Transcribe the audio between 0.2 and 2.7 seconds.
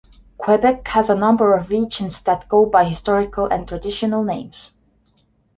Quebec has a number of regions that go